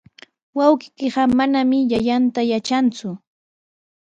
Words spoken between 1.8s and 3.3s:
yapyayta yatranku.